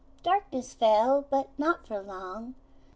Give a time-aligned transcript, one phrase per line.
[0.23, 2.55] Darkness fell, but not for long.